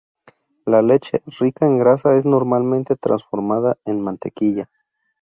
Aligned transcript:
La 0.65 0.81
leche, 0.81 1.21
rica 1.39 1.67
en 1.67 1.77
grasa, 1.77 2.15
es 2.17 2.25
normalmente 2.25 2.95
transformada 2.95 3.77
en 3.85 4.01
mantequilla. 4.01 4.67